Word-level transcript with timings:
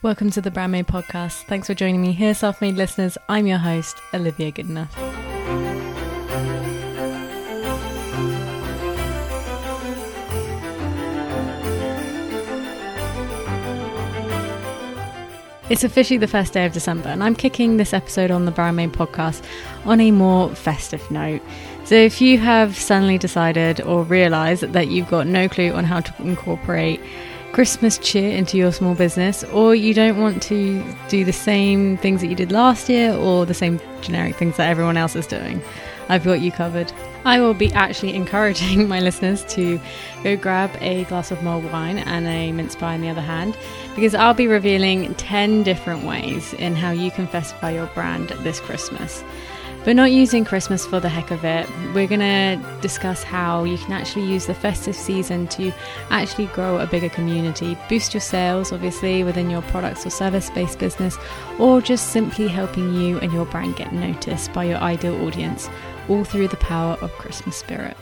Welcome 0.00 0.30
to 0.30 0.40
the 0.40 0.52
Brand 0.52 0.70
Made 0.70 0.86
Podcast. 0.86 1.42
Thanks 1.46 1.66
for 1.66 1.74
joining 1.74 2.00
me 2.00 2.12
here, 2.12 2.32
self 2.32 2.60
made 2.60 2.76
listeners. 2.76 3.18
I'm 3.28 3.48
your 3.48 3.58
host, 3.58 3.98
Olivia 4.14 4.52
Goodenough. 4.52 4.92
It's 15.68 15.82
officially 15.82 16.18
the 16.18 16.28
first 16.28 16.52
day 16.52 16.64
of 16.64 16.72
December, 16.72 17.08
and 17.08 17.24
I'm 17.24 17.34
kicking 17.34 17.76
this 17.76 17.92
episode 17.92 18.30
on 18.30 18.44
the 18.44 18.52
Brand 18.52 18.76
Made 18.76 18.92
podcast 18.92 19.42
on 19.84 20.00
a 20.00 20.12
more 20.12 20.54
festive 20.54 21.10
note. 21.10 21.42
So, 21.82 21.96
if 21.96 22.20
you 22.20 22.38
have 22.38 22.78
suddenly 22.78 23.18
decided 23.18 23.80
or 23.80 24.04
realised 24.04 24.62
that 24.62 24.86
you've 24.86 25.10
got 25.10 25.26
no 25.26 25.48
clue 25.48 25.72
on 25.72 25.82
how 25.82 25.98
to 25.98 26.22
incorporate 26.22 27.00
Christmas 27.52 27.98
cheer 27.98 28.36
into 28.36 28.56
your 28.56 28.72
small 28.72 28.94
business, 28.94 29.42
or 29.44 29.74
you 29.74 29.94
don't 29.94 30.18
want 30.18 30.42
to 30.44 30.84
do 31.08 31.24
the 31.24 31.32
same 31.32 31.96
things 31.96 32.20
that 32.20 32.28
you 32.28 32.36
did 32.36 32.52
last 32.52 32.88
year 32.88 33.12
or 33.14 33.46
the 33.46 33.54
same 33.54 33.80
generic 34.00 34.36
things 34.36 34.56
that 34.58 34.68
everyone 34.68 34.96
else 34.96 35.16
is 35.16 35.26
doing, 35.26 35.62
I've 36.08 36.24
got 36.24 36.40
you 36.40 36.52
covered. 36.52 36.92
I 37.24 37.40
will 37.40 37.54
be 37.54 37.72
actually 37.72 38.14
encouraging 38.22 38.88
my 38.88 39.00
listeners 39.00 39.44
to 39.54 39.80
go 40.22 40.36
grab 40.36 40.70
a 40.80 41.04
glass 41.04 41.30
of 41.30 41.42
mulled 41.42 41.64
wine 41.72 41.98
and 41.98 42.26
a 42.26 42.52
mince 42.52 42.74
pie 42.74 42.94
in 42.94 43.00
the 43.00 43.08
other 43.08 43.20
hand 43.20 43.56
because 43.94 44.14
I'll 44.14 44.34
be 44.34 44.46
revealing 44.46 45.14
10 45.14 45.62
different 45.62 46.04
ways 46.04 46.54
in 46.54 46.74
how 46.74 46.90
you 46.90 47.10
can 47.10 47.26
festify 47.26 47.74
your 47.74 47.86
brand 47.88 48.28
this 48.40 48.60
Christmas. 48.60 49.22
But 49.84 49.96
not 49.96 50.12
using 50.12 50.44
Christmas 50.44 50.84
for 50.84 51.00
the 51.00 51.08
heck 51.08 51.30
of 51.30 51.44
it. 51.44 51.66
We're 51.94 52.06
going 52.06 52.20
to 52.20 52.78
discuss 52.82 53.22
how 53.22 53.64
you 53.64 53.78
can 53.78 53.92
actually 53.92 54.26
use 54.26 54.44
the 54.44 54.52
festive 54.52 54.94
season 54.94 55.48
to 55.48 55.72
actually 56.10 56.46
grow 56.46 56.78
a 56.78 56.86
bigger 56.86 57.08
community, 57.08 57.78
boost 57.88 58.12
your 58.12 58.20
sales, 58.20 58.70
obviously, 58.70 59.24
within 59.24 59.48
your 59.48 59.62
products 59.62 60.04
or 60.04 60.10
service 60.10 60.50
based 60.50 60.78
business, 60.78 61.16
or 61.58 61.80
just 61.80 62.08
simply 62.08 62.48
helping 62.48 62.92
you 62.92 63.18
and 63.20 63.32
your 63.32 63.46
brand 63.46 63.76
get 63.76 63.92
noticed 63.92 64.52
by 64.52 64.64
your 64.64 64.78
ideal 64.78 65.24
audience, 65.26 65.70
all 66.08 66.24
through 66.24 66.48
the 66.48 66.56
power 66.56 66.98
of 67.00 67.10
Christmas 67.12 67.56
spirit. 67.56 67.96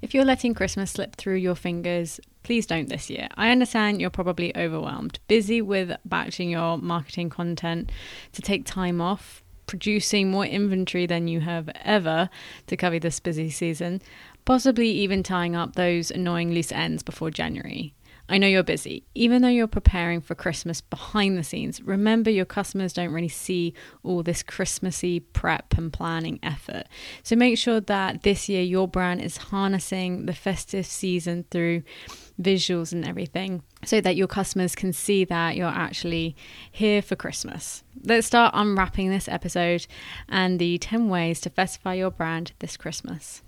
If 0.00 0.12
you're 0.12 0.24
letting 0.26 0.52
Christmas 0.54 0.90
slip 0.90 1.16
through 1.16 1.36
your 1.36 1.54
fingers, 1.54 2.20
please 2.42 2.66
don't 2.66 2.90
this 2.90 3.08
year. 3.08 3.26
I 3.36 3.50
understand 3.50 4.00
you're 4.00 4.10
probably 4.10 4.54
overwhelmed, 4.54 5.18
busy 5.28 5.62
with 5.62 5.96
batching 6.04 6.50
your 6.50 6.76
marketing 6.76 7.30
content 7.30 7.90
to 8.32 8.42
take 8.42 8.66
time 8.66 9.00
off, 9.00 9.42
producing 9.66 10.30
more 10.30 10.46
inventory 10.46 11.06
than 11.06 11.28
you 11.28 11.40
have 11.40 11.68
ever 11.84 12.28
to 12.66 12.76
cover 12.76 12.98
this 12.98 13.20
busy 13.20 13.50
season, 13.50 14.00
possibly 14.44 14.88
even 14.88 15.22
tying 15.22 15.56
up 15.56 15.74
those 15.74 16.10
annoying 16.10 16.52
loose 16.52 16.72
ends 16.72 17.02
before 17.02 17.30
January. 17.30 17.94
I 18.26 18.38
know 18.38 18.46
you're 18.46 18.62
busy. 18.62 19.04
Even 19.14 19.42
though 19.42 19.48
you're 19.48 19.66
preparing 19.66 20.22
for 20.22 20.34
Christmas 20.34 20.80
behind 20.80 21.36
the 21.36 21.44
scenes, 21.44 21.82
remember 21.82 22.30
your 22.30 22.46
customers 22.46 22.94
don't 22.94 23.12
really 23.12 23.28
see 23.28 23.74
all 24.02 24.22
this 24.22 24.42
Christmassy 24.42 25.20
prep 25.20 25.76
and 25.76 25.92
planning 25.92 26.40
effort. 26.42 26.84
So 27.22 27.36
make 27.36 27.58
sure 27.58 27.80
that 27.80 28.22
this 28.22 28.48
year 28.48 28.62
your 28.62 28.88
brand 28.88 29.20
is 29.20 29.36
harnessing 29.36 30.24
the 30.24 30.32
festive 30.32 30.86
season 30.86 31.44
through 31.50 31.82
visuals 32.40 32.92
and 32.92 33.06
everything 33.06 33.62
so 33.84 34.00
that 34.00 34.16
your 34.16 34.26
customers 34.26 34.74
can 34.74 34.92
see 34.92 35.24
that 35.24 35.56
you're 35.56 35.68
actually 35.68 36.34
here 36.70 37.00
for 37.00 37.16
Christmas. 37.16 37.84
Let's 38.02 38.26
start 38.26 38.52
unwrapping 38.54 39.10
this 39.10 39.28
episode 39.28 39.86
and 40.28 40.58
the 40.58 40.78
10 40.78 41.08
ways 41.08 41.40
to 41.42 41.50
festify 41.50 41.96
your 41.96 42.10
brand 42.10 42.52
this 42.58 42.76
Christmas. 42.76 43.42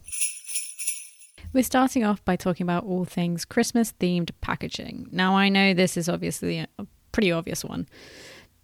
We're 1.53 1.63
starting 1.63 2.05
off 2.05 2.25
by 2.25 2.37
talking 2.37 2.65
about 2.65 2.85
all 2.85 3.05
things 3.05 3.45
Christmas 3.45 3.95
themed 3.99 4.31
packaging. 4.41 5.09
Now, 5.11 5.35
I 5.37 5.49
know 5.49 5.73
this 5.73 5.97
is 5.97 6.09
obviously 6.09 6.59
a 6.59 6.69
pretty 7.13 7.33
obvious 7.33 7.65
one. 7.65 7.87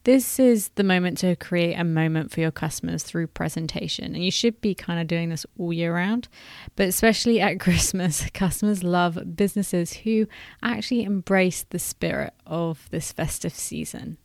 This 0.04 0.40
is 0.40 0.70
the 0.74 0.82
moment 0.82 1.18
to 1.18 1.36
create 1.36 1.74
a 1.74 1.84
moment 1.84 2.32
for 2.32 2.40
your 2.40 2.50
customers 2.50 3.04
through 3.04 3.28
presentation. 3.28 4.16
And 4.16 4.24
you 4.24 4.32
should 4.32 4.60
be 4.60 4.74
kind 4.74 5.00
of 5.00 5.06
doing 5.06 5.28
this 5.28 5.46
all 5.56 5.72
year 5.72 5.94
round. 5.94 6.26
But 6.74 6.88
especially 6.88 7.40
at 7.40 7.60
Christmas, 7.60 8.28
customers 8.34 8.82
love 8.82 9.36
businesses 9.36 9.92
who 9.98 10.26
actually 10.60 11.04
embrace 11.04 11.64
the 11.70 11.78
spirit 11.78 12.34
of 12.44 12.88
this 12.90 13.12
festive 13.12 13.54
season. 13.54 14.18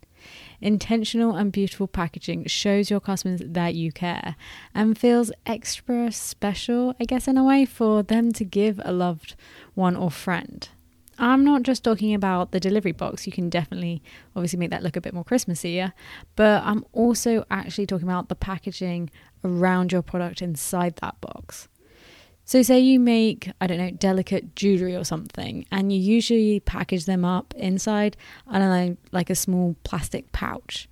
Intentional 0.59 1.35
and 1.35 1.51
beautiful 1.51 1.87
packaging 1.87 2.47
shows 2.47 2.89
your 2.89 2.99
customers 2.99 3.41
that 3.45 3.75
you 3.75 3.91
care 3.91 4.35
and 4.73 4.97
feels 4.97 5.31
extra 5.45 6.11
special, 6.11 6.95
I 6.99 7.05
guess, 7.05 7.27
in 7.27 7.37
a 7.37 7.43
way, 7.43 7.65
for 7.65 8.01
them 8.01 8.31
to 8.33 8.43
give 8.43 8.81
a 8.83 8.91
loved 8.91 9.35
one 9.75 9.95
or 9.95 10.09
friend. 10.09 10.67
I'm 11.19 11.43
not 11.43 11.63
just 11.63 11.83
talking 11.83 12.13
about 12.13 12.51
the 12.51 12.59
delivery 12.59 12.91
box. 12.91 13.25
You 13.25 13.33
can 13.33 13.49
definitely, 13.49 14.01
obviously, 14.35 14.59
make 14.59 14.69
that 14.69 14.83
look 14.83 14.95
a 14.95 15.01
bit 15.01 15.13
more 15.13 15.23
Christmassy, 15.23 15.83
but 16.35 16.63
I'm 16.63 16.85
also 16.93 17.45
actually 17.49 17.85
talking 17.87 18.07
about 18.07 18.29
the 18.29 18.35
packaging 18.35 19.09
around 19.43 19.91
your 19.91 20.01
product 20.01 20.41
inside 20.41 20.97
that 20.97 21.19
box. 21.21 21.67
So, 22.45 22.61
say 22.61 22.79
you 22.79 22.99
make, 22.99 23.51
I 23.59 23.67
don't 23.67 23.77
know, 23.77 23.91
delicate 23.91 24.55
jewelry 24.55 24.95
or 24.95 25.03
something, 25.03 25.65
and 25.71 25.91
you 25.91 25.99
usually 25.99 26.61
package 26.61 27.05
them 27.05 27.25
up 27.25 27.53
inside, 27.57 28.15
I 28.47 28.59
don't 28.59 28.69
know, 28.69 28.97
like 29.11 29.29
a 29.29 29.35
small 29.35 29.75
plastic 29.83 30.31
pouch. 30.31 30.87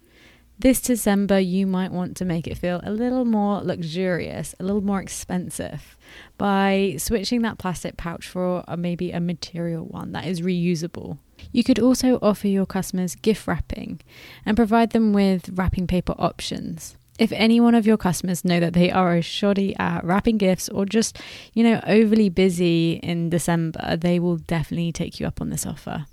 This 0.57 0.79
December, 0.79 1.37
you 1.37 1.67
might 1.67 1.91
want 1.91 2.15
to 2.17 2.25
make 2.25 2.47
it 2.47 2.57
feel 2.57 2.79
a 2.83 2.91
little 2.91 3.25
more 3.25 3.61
luxurious, 3.61 4.55
a 4.57 4.63
little 4.63 4.81
more 4.81 5.01
expensive 5.01 5.97
by 6.37 6.95
switching 6.97 7.41
that 7.41 7.57
plastic 7.57 7.97
pouch 7.97 8.25
for 8.25 8.63
a, 8.65 8.77
maybe 8.77 9.11
a 9.11 9.19
material 9.19 9.83
one 9.83 10.13
that 10.13 10.25
is 10.25 10.39
reusable. 10.39 11.17
You 11.51 11.63
could 11.63 11.77
also 11.77 12.19
offer 12.21 12.47
your 12.47 12.65
customers 12.65 13.15
gift 13.15 13.47
wrapping 13.47 13.99
and 14.45 14.55
provide 14.55 14.91
them 14.91 15.11
with 15.11 15.49
wrapping 15.49 15.87
paper 15.87 16.15
options. 16.17 16.95
If 17.19 17.33
any 17.33 17.59
one 17.59 17.75
of 17.75 17.85
your 17.85 17.97
customers 17.97 18.45
know 18.45 18.61
that 18.61 18.73
they 18.73 18.89
are 18.89 19.15
a 19.15 19.21
shoddy 19.21 19.75
at 19.77 20.05
wrapping 20.05 20.37
gifts 20.37 20.69
or 20.69 20.85
just, 20.85 21.19
you 21.53 21.63
know, 21.63 21.81
overly 21.85 22.29
busy 22.29 22.93
in 23.03 23.29
December, 23.29 23.97
they 23.97 24.19
will 24.19 24.37
definitely 24.37 24.93
take 24.93 25.19
you 25.19 25.27
up 25.27 25.41
on 25.41 25.49
this 25.49 25.65
offer. 25.65 26.05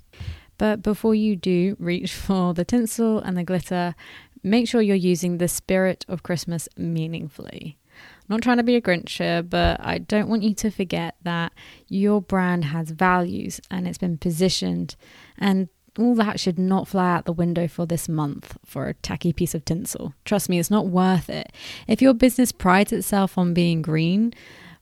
But 0.57 0.81
before 0.81 1.15
you 1.15 1.35
do 1.35 1.75
reach 1.79 2.13
for 2.25 2.53
the 2.53 2.65
tinsel 2.65 3.19
and 3.19 3.37
the 3.37 3.43
glitter, 3.43 3.95
make 4.43 4.67
sure 4.67 4.81
you're 4.81 4.95
using 4.95 5.37
the 5.37 5.47
spirit 5.47 6.05
of 6.07 6.23
Christmas 6.23 6.69
meaningfully. 6.77 7.77
I'm 7.95 8.35
not 8.35 8.41
trying 8.41 8.57
to 8.57 8.63
be 8.63 8.75
a 8.75 8.81
Grinch 8.81 9.17
here, 9.17 9.43
but 9.43 9.79
I 9.79 9.97
don't 9.97 10.27
want 10.27 10.43
you 10.43 10.53
to 10.55 10.71
forget 10.71 11.15
that 11.23 11.53
your 11.87 12.21
brand 12.21 12.65
has 12.65 12.91
values 12.91 13.61
and 13.71 13.87
it's 13.87 13.97
been 13.97 14.17
positioned, 14.17 14.95
and 15.37 15.69
all 15.97 16.15
that 16.15 16.39
should 16.39 16.57
not 16.57 16.87
fly 16.87 17.15
out 17.15 17.25
the 17.25 17.33
window 17.33 17.67
for 17.67 17.85
this 17.85 18.09
month 18.09 18.57
for 18.65 18.87
a 18.87 18.95
tacky 18.95 19.31
piece 19.31 19.53
of 19.53 19.63
tinsel. 19.63 20.13
Trust 20.25 20.49
me, 20.49 20.57
it's 20.57 20.71
not 20.71 20.87
worth 20.87 21.29
it. 21.29 21.51
If 21.87 22.01
your 22.01 22.13
business 22.13 22.51
prides 22.51 22.91
itself 22.91 23.37
on 23.37 23.53
being 23.53 23.81
green, 23.81 24.33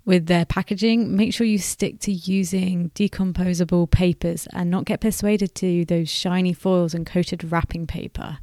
with 0.05 0.25
their 0.25 0.45
packaging, 0.45 1.16
make 1.16 1.33
sure 1.33 1.45
you 1.45 1.59
stick 1.59 1.99
to 1.99 2.11
using 2.11 2.89
decomposable 2.95 3.89
papers 3.89 4.47
and 4.51 4.72
not 4.72 4.85
get 4.85 4.99
persuaded 4.99 5.53
to 5.55 5.85
those 5.85 6.09
shiny 6.09 6.53
foils 6.53 6.93
and 6.93 7.05
coated 7.05 7.51
wrapping 7.51 7.85
paper. 7.85 8.39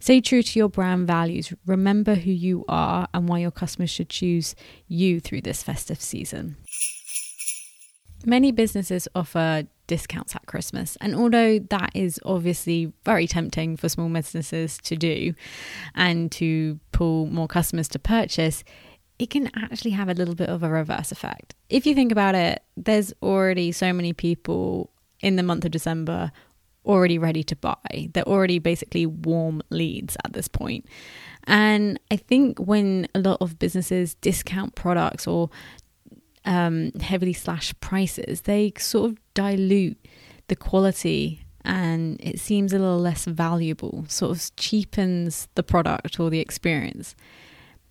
Stay 0.00 0.20
true 0.20 0.42
to 0.42 0.58
your 0.58 0.68
brand 0.68 1.06
values. 1.06 1.52
Remember 1.66 2.14
who 2.14 2.30
you 2.30 2.64
are 2.68 3.06
and 3.12 3.28
why 3.28 3.38
your 3.38 3.50
customers 3.50 3.90
should 3.90 4.08
choose 4.08 4.56
you 4.88 5.20
through 5.20 5.42
this 5.42 5.62
festive 5.62 6.00
season. 6.00 6.56
Many 8.24 8.50
businesses 8.50 9.08
offer 9.14 9.64
discounts 9.86 10.34
at 10.34 10.46
Christmas, 10.46 10.96
and 11.00 11.14
although 11.14 11.58
that 11.58 11.90
is 11.94 12.20
obviously 12.24 12.92
very 13.04 13.26
tempting 13.26 13.76
for 13.76 13.88
small 13.88 14.08
businesses 14.08 14.78
to 14.84 14.96
do 14.96 15.34
and 15.94 16.30
to 16.32 16.78
pull 16.92 17.26
more 17.26 17.48
customers 17.48 17.88
to 17.88 17.98
purchase, 17.98 18.62
it 19.18 19.30
can 19.30 19.50
actually 19.54 19.90
have 19.92 20.08
a 20.08 20.14
little 20.14 20.34
bit 20.34 20.48
of 20.48 20.62
a 20.62 20.68
reverse 20.68 21.12
effect. 21.12 21.54
If 21.68 21.86
you 21.86 21.94
think 21.94 22.12
about 22.12 22.34
it, 22.34 22.62
there's 22.76 23.12
already 23.22 23.72
so 23.72 23.92
many 23.92 24.12
people 24.12 24.90
in 25.20 25.36
the 25.36 25.42
month 25.42 25.64
of 25.64 25.70
December 25.70 26.32
already 26.84 27.18
ready 27.18 27.42
to 27.44 27.56
buy. 27.56 28.08
They're 28.12 28.28
already 28.28 28.58
basically 28.58 29.06
warm 29.06 29.62
leads 29.70 30.16
at 30.24 30.32
this 30.32 30.48
point. 30.48 30.86
And 31.44 31.98
I 32.10 32.16
think 32.16 32.58
when 32.58 33.08
a 33.14 33.20
lot 33.20 33.38
of 33.40 33.58
businesses 33.58 34.14
discount 34.14 34.74
products 34.74 35.26
or 35.26 35.50
um, 36.44 36.92
heavily 37.00 37.32
slash 37.32 37.74
prices, 37.80 38.42
they 38.42 38.72
sort 38.78 39.10
of 39.10 39.18
dilute 39.34 39.98
the 40.48 40.56
quality 40.56 41.44
and 41.64 42.16
it 42.20 42.40
seems 42.40 42.72
a 42.72 42.78
little 42.78 42.98
less 42.98 43.24
valuable, 43.26 44.04
sort 44.08 44.36
of 44.36 44.56
cheapens 44.56 45.48
the 45.54 45.62
product 45.62 46.18
or 46.18 46.30
the 46.30 46.40
experience. 46.40 47.14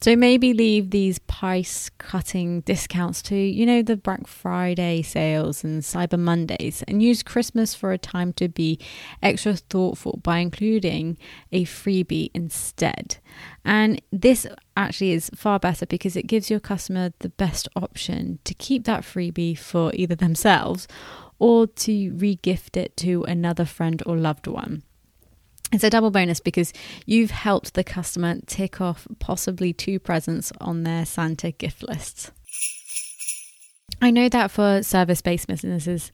So 0.01 0.15
maybe 0.15 0.53
leave 0.53 0.91
these 0.91 1.19
price 1.19 1.89
cutting 1.97 2.61
discounts 2.61 3.21
to, 3.23 3.35
you 3.35 3.65
know, 3.65 3.81
the 3.81 3.97
Black 3.97 4.27
Friday 4.27 5.01
sales 5.01 5.61
and 5.65 5.81
Cyber 5.81 6.17
Mondays 6.17 6.83
and 6.87 7.03
use 7.03 7.21
Christmas 7.21 7.75
for 7.75 7.91
a 7.91 7.97
time 7.97 8.31
to 8.33 8.47
be 8.47 8.79
extra 9.21 9.57
thoughtful 9.57 10.21
by 10.23 10.37
including 10.37 11.17
a 11.51 11.65
freebie 11.65 12.31
instead. 12.33 13.17
And 13.65 14.01
this 14.09 14.47
actually 14.77 15.11
is 15.11 15.31
far 15.35 15.59
better 15.59 15.85
because 15.85 16.15
it 16.15 16.27
gives 16.27 16.49
your 16.49 16.61
customer 16.61 17.11
the 17.19 17.29
best 17.29 17.67
option 17.75 18.39
to 18.45 18.53
keep 18.53 18.85
that 18.85 19.01
freebie 19.01 19.57
for 19.57 19.91
either 19.93 20.15
themselves 20.15 20.87
or 21.39 21.67
to 21.67 22.11
regift 22.13 22.77
it 22.77 22.95
to 22.97 23.25
another 23.25 23.65
friend 23.65 24.01
or 24.05 24.15
loved 24.15 24.47
one. 24.47 24.83
It's 25.71 25.83
a 25.83 25.89
double 25.89 26.09
bonus 26.09 26.39
because 26.39 26.73
you've 27.05 27.31
helped 27.31 27.75
the 27.75 27.83
customer 27.83 28.39
tick 28.47 28.81
off 28.81 29.07
possibly 29.19 29.71
two 29.71 29.99
presents 29.99 30.51
on 30.59 30.83
their 30.83 31.05
Santa 31.05 31.51
gift 31.51 31.83
lists. 31.83 32.31
I 34.01 34.11
know 34.11 34.29
that 34.29 34.49
for 34.49 34.81
service 34.81 35.21
based 35.21 35.47
businesses, 35.47 36.11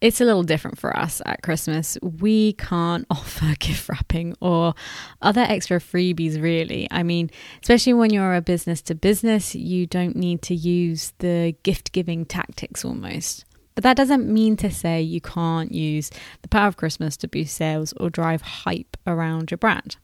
it's 0.00 0.20
a 0.20 0.24
little 0.26 0.42
different 0.42 0.78
for 0.78 0.94
us 0.94 1.22
at 1.24 1.42
Christmas. 1.42 1.96
We 2.02 2.52
can't 2.54 3.06
offer 3.10 3.54
gift 3.58 3.88
wrapping 3.88 4.36
or 4.40 4.74
other 5.22 5.40
extra 5.40 5.80
freebies, 5.80 6.40
really. 6.40 6.86
I 6.90 7.02
mean, 7.02 7.30
especially 7.62 7.94
when 7.94 8.12
you're 8.12 8.34
a 8.34 8.42
business 8.42 8.82
to 8.82 8.94
business, 8.94 9.54
you 9.54 9.86
don't 9.86 10.14
need 10.14 10.42
to 10.42 10.54
use 10.54 11.14
the 11.20 11.56
gift 11.62 11.92
giving 11.92 12.26
tactics 12.26 12.84
almost. 12.84 13.46
But 13.74 13.82
that 13.82 13.96
doesn't 13.96 14.32
mean 14.32 14.56
to 14.58 14.70
say 14.70 15.02
you 15.02 15.20
can't 15.20 15.72
use 15.72 16.10
the 16.42 16.48
power 16.48 16.68
of 16.68 16.76
Christmas 16.76 17.16
to 17.18 17.28
boost 17.28 17.56
sales 17.56 17.92
or 17.98 18.08
drive 18.08 18.42
hype 18.42 18.96
around 19.06 19.50
your 19.50 19.58
brand. 19.58 19.96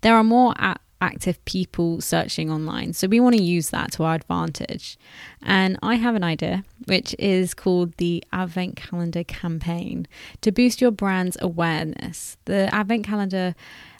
There 0.00 0.16
are 0.16 0.24
more 0.24 0.52
active 1.00 1.44
people 1.44 2.00
searching 2.00 2.50
online, 2.50 2.92
so 2.92 3.06
we 3.06 3.20
want 3.20 3.36
to 3.36 3.42
use 3.42 3.70
that 3.70 3.92
to 3.92 4.02
our 4.04 4.14
advantage. 4.14 4.98
And 5.42 5.78
I 5.82 5.94
have 5.96 6.14
an 6.14 6.24
idea, 6.24 6.64
which 6.86 7.14
is 7.18 7.54
called 7.54 7.94
the 7.98 8.24
Advent 8.32 8.76
Calendar 8.76 9.22
campaign 9.22 10.08
to 10.40 10.50
boost 10.50 10.80
your 10.80 10.90
brand's 10.90 11.36
awareness. 11.40 12.36
The 12.46 12.74
Advent 12.74 13.06
Calendar 13.06 13.54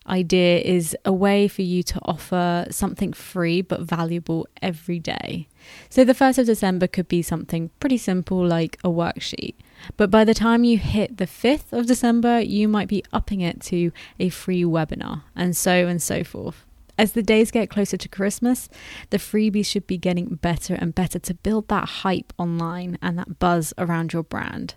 idea 0.06 0.58
is 0.58 0.96
a 1.04 1.12
way 1.12 1.48
for 1.48 1.62
you 1.62 1.82
to 1.82 1.98
offer 2.02 2.66
something 2.70 3.12
free 3.12 3.62
but 3.62 3.80
valuable 3.80 4.46
every 4.60 4.98
day. 4.98 5.48
So 5.88 6.04
the 6.04 6.14
1st 6.14 6.38
of 6.38 6.46
December 6.46 6.86
could 6.86 7.08
be 7.08 7.22
something 7.22 7.70
pretty 7.80 7.98
simple 7.98 8.46
like 8.46 8.78
a 8.84 8.88
worksheet. 8.88 9.54
But 9.96 10.10
by 10.10 10.24
the 10.24 10.34
time 10.34 10.64
you 10.64 10.78
hit 10.78 11.16
the 11.16 11.26
5th 11.26 11.72
of 11.72 11.86
December, 11.86 12.40
you 12.40 12.68
might 12.68 12.88
be 12.88 13.04
upping 13.12 13.40
it 13.40 13.60
to 13.62 13.92
a 14.18 14.28
free 14.28 14.64
webinar, 14.64 15.22
and 15.34 15.56
so 15.56 15.86
and 15.86 16.02
so 16.02 16.24
forth. 16.24 16.64
As 16.96 17.12
the 17.12 17.22
days 17.22 17.50
get 17.50 17.70
closer 17.70 17.96
to 17.96 18.08
Christmas, 18.08 18.68
the 19.10 19.18
freebies 19.18 19.66
should 19.66 19.86
be 19.86 19.98
getting 19.98 20.36
better 20.36 20.74
and 20.74 20.94
better 20.94 21.18
to 21.18 21.34
build 21.34 21.68
that 21.68 21.88
hype 21.88 22.32
online 22.38 22.98
and 23.02 23.18
that 23.18 23.40
buzz 23.40 23.74
around 23.78 24.12
your 24.12 24.22
brand. 24.22 24.74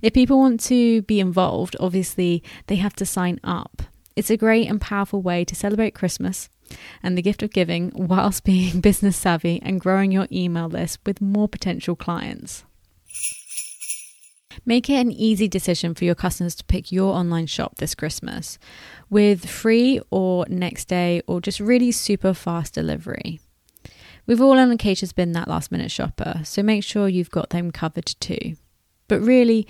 If 0.00 0.14
people 0.14 0.38
want 0.38 0.60
to 0.64 1.02
be 1.02 1.20
involved, 1.20 1.76
obviously 1.78 2.42
they 2.66 2.76
have 2.76 2.94
to 2.94 3.06
sign 3.06 3.40
up. 3.44 3.82
It's 4.20 4.28
a 4.28 4.36
great 4.36 4.68
and 4.68 4.78
powerful 4.78 5.22
way 5.22 5.46
to 5.46 5.54
celebrate 5.54 5.94
Christmas 5.94 6.50
and 7.02 7.16
the 7.16 7.22
gift 7.22 7.42
of 7.42 7.54
giving 7.54 7.90
whilst 7.94 8.44
being 8.44 8.82
business 8.82 9.16
savvy 9.16 9.62
and 9.62 9.80
growing 9.80 10.12
your 10.12 10.28
email 10.30 10.68
list 10.68 10.98
with 11.06 11.22
more 11.22 11.48
potential 11.48 11.96
clients. 11.96 12.64
Make 14.66 14.90
it 14.90 14.96
an 14.96 15.10
easy 15.10 15.48
decision 15.48 15.94
for 15.94 16.04
your 16.04 16.14
customers 16.14 16.54
to 16.56 16.64
pick 16.64 16.92
your 16.92 17.14
online 17.14 17.46
shop 17.46 17.76
this 17.76 17.94
Christmas 17.94 18.58
with 19.08 19.48
free 19.48 20.02
or 20.10 20.44
next 20.50 20.88
day 20.88 21.22
or 21.26 21.40
just 21.40 21.58
really 21.58 21.90
super 21.90 22.34
fast 22.34 22.74
delivery. 22.74 23.40
We've 24.26 24.42
all 24.42 24.58
on 24.58 24.70
occasions 24.70 25.14
been 25.14 25.32
that 25.32 25.48
last 25.48 25.72
minute 25.72 25.90
shopper, 25.90 26.42
so 26.44 26.62
make 26.62 26.84
sure 26.84 27.08
you've 27.08 27.30
got 27.30 27.48
them 27.48 27.70
covered 27.70 28.14
too. 28.20 28.56
But 29.08 29.22
really, 29.22 29.66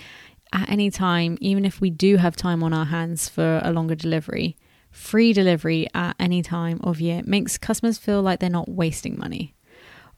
at 0.53 0.69
any 0.69 0.91
time, 0.91 1.39
even 1.41 1.65
if 1.65 1.81
we 1.81 1.91
do 1.91 2.17
have 2.17 2.37
time 2.37 2.63
on 2.63 2.73
our 2.73 2.87
hands 2.87 3.29
for 3.29 3.61
a 3.65 3.73
longer 3.73 3.95
delivery, 3.95 4.57
free 4.91 5.33
delivery 5.33 5.87
at 5.95 6.17
any 6.19 6.43
time 6.43 6.81
of 6.83 7.01
year 7.01 7.23
makes 7.25 7.59
customers 7.59 7.99
feel 7.99 8.23
like 8.23 8.41
they're 8.41 8.51
not 8.51 8.69
wasting 8.69 9.19
money. 9.19 9.55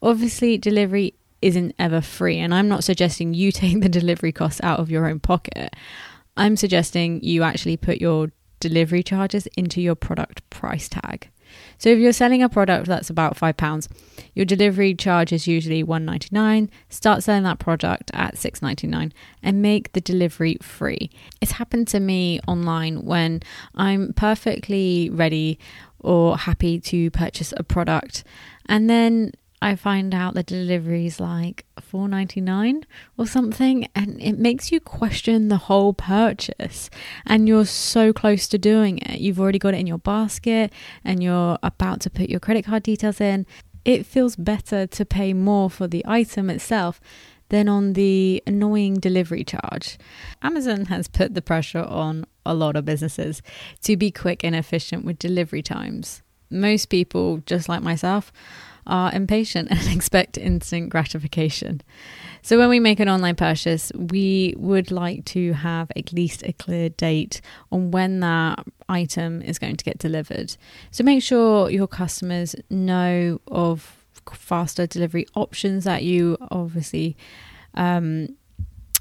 Obviously, 0.00 0.58
delivery 0.58 1.14
isn't 1.42 1.74
ever 1.78 2.00
free, 2.00 2.38
and 2.38 2.54
I'm 2.54 2.68
not 2.68 2.84
suggesting 2.84 3.34
you 3.34 3.52
take 3.52 3.80
the 3.80 3.88
delivery 3.88 4.32
costs 4.32 4.60
out 4.62 4.80
of 4.80 4.90
your 4.90 5.06
own 5.08 5.20
pocket. 5.20 5.74
I'm 6.36 6.56
suggesting 6.56 7.22
you 7.22 7.42
actually 7.42 7.76
put 7.76 8.00
your 8.00 8.32
delivery 8.60 9.02
charges 9.02 9.46
into 9.56 9.80
your 9.82 9.94
product 9.94 10.48
price 10.48 10.88
tag. 10.88 11.28
So 11.78 11.88
if 11.90 11.98
you're 11.98 12.12
selling 12.12 12.42
a 12.42 12.48
product 12.48 12.86
that's 12.86 13.10
about 13.10 13.36
£5, 13.36 13.88
your 14.34 14.44
delivery 14.46 14.94
charge 14.94 15.32
is 15.32 15.46
usually 15.46 15.84
$1.99. 15.84 16.68
Start 16.88 17.22
selling 17.22 17.42
that 17.44 17.58
product 17.58 18.10
at 18.14 18.34
$6.99 18.34 19.12
and 19.42 19.62
make 19.62 19.92
the 19.92 20.00
delivery 20.00 20.58
free. 20.60 21.10
It's 21.40 21.52
happened 21.52 21.88
to 21.88 22.00
me 22.00 22.40
online 22.46 23.04
when 23.04 23.40
I'm 23.74 24.12
perfectly 24.14 25.10
ready 25.10 25.58
or 25.98 26.36
happy 26.36 26.80
to 26.80 27.10
purchase 27.10 27.52
a 27.56 27.62
product 27.62 28.24
and 28.66 28.88
then 28.88 29.32
I 29.62 29.76
find 29.76 30.12
out 30.12 30.34
the 30.34 30.42
delivery 30.42 31.06
is 31.06 31.20
like 31.20 31.64
four 31.80 32.08
ninety 32.08 32.40
nine 32.40 32.84
or 33.16 33.26
something, 33.26 33.86
and 33.94 34.20
it 34.20 34.38
makes 34.38 34.72
you 34.72 34.80
question 34.80 35.48
the 35.48 35.56
whole 35.56 35.92
purchase. 35.92 36.90
And 37.24 37.48
you're 37.48 37.64
so 37.64 38.12
close 38.12 38.48
to 38.48 38.58
doing 38.58 38.98
it. 38.98 39.20
You've 39.20 39.38
already 39.38 39.60
got 39.60 39.74
it 39.74 39.80
in 39.80 39.86
your 39.86 39.98
basket, 39.98 40.72
and 41.04 41.22
you're 41.22 41.58
about 41.62 42.00
to 42.00 42.10
put 42.10 42.28
your 42.28 42.40
credit 42.40 42.64
card 42.64 42.82
details 42.82 43.20
in. 43.20 43.46
It 43.84 44.04
feels 44.04 44.36
better 44.36 44.86
to 44.86 45.04
pay 45.04 45.32
more 45.32 45.70
for 45.70 45.86
the 45.86 46.04
item 46.06 46.50
itself 46.50 47.00
than 47.48 47.68
on 47.68 47.92
the 47.92 48.42
annoying 48.46 48.94
delivery 48.94 49.44
charge. 49.44 49.98
Amazon 50.42 50.86
has 50.86 51.06
put 51.06 51.34
the 51.34 51.42
pressure 51.42 51.84
on 51.84 52.24
a 52.44 52.54
lot 52.54 52.76
of 52.76 52.84
businesses 52.84 53.42
to 53.82 53.96
be 53.96 54.10
quick 54.10 54.42
and 54.42 54.56
efficient 54.56 55.04
with 55.04 55.18
delivery 55.18 55.62
times. 55.62 56.22
Most 56.50 56.86
people, 56.86 57.38
just 57.46 57.68
like 57.68 57.82
myself, 57.82 58.32
are 58.86 59.12
impatient 59.12 59.68
and 59.70 59.86
expect 59.96 60.38
instant 60.38 60.90
gratification. 60.90 61.82
So, 62.42 62.58
when 62.58 62.68
we 62.68 62.80
make 62.80 63.00
an 63.00 63.08
online 63.08 63.36
purchase, 63.36 63.92
we 63.94 64.54
would 64.56 64.90
like 64.90 65.24
to 65.26 65.52
have 65.52 65.90
at 65.96 66.12
least 66.12 66.42
a 66.44 66.52
clear 66.52 66.88
date 66.88 67.40
on 67.70 67.90
when 67.90 68.20
that 68.20 68.64
item 68.88 69.42
is 69.42 69.58
going 69.58 69.76
to 69.76 69.84
get 69.84 69.98
delivered. 69.98 70.56
So, 70.90 71.04
make 71.04 71.22
sure 71.22 71.70
your 71.70 71.86
customers 71.86 72.56
know 72.68 73.40
of 73.48 74.04
faster 74.32 74.86
delivery 74.86 75.26
options 75.34 75.84
that 75.84 76.02
you 76.02 76.36
obviously 76.50 77.16
um, 77.74 78.36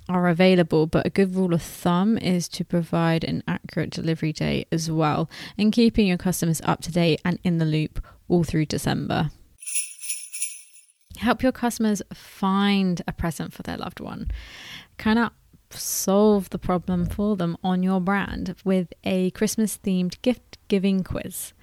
are 0.10 0.28
available, 0.28 0.88
but 0.88 1.06
a 1.06 1.10
good 1.10 1.36
rule 1.36 1.54
of 1.54 1.62
thumb 1.62 2.18
is 2.18 2.48
to 2.50 2.64
provide 2.64 3.24
an 3.24 3.44
accurate 3.48 3.90
delivery 3.90 4.34
date 4.34 4.68
as 4.72 4.92
well 4.92 5.30
and 5.58 5.72
keeping 5.72 6.08
your 6.08 6.18
customers 6.18 6.62
up 6.64 6.82
to 6.82 6.92
date 6.92 7.22
and 7.24 7.40
in 7.44 7.58
the 7.58 7.66
loop 7.66 8.04
all 8.28 8.44
through 8.44 8.66
December. 8.66 9.32
Help 11.22 11.44
your 11.44 11.52
customers 11.52 12.02
find 12.12 13.02
a 13.08 13.14
present 13.14 13.54
for 13.54 13.62
their 13.62 13.78
loved 13.78 14.00
one. 14.00 14.32
Kind 14.98 15.20
of 15.20 15.32
solve 15.70 16.50
the 16.50 16.58
problem 16.58 17.06
for 17.06 17.36
them 17.36 17.56
on 17.64 17.84
your 17.84 18.02
brand 18.02 18.56
with 18.66 18.92
a 19.04 19.30
Christmas 19.32 19.78
themed 19.78 20.20
gift 20.24 20.58
giving 20.68 21.04
quiz. 21.04 21.54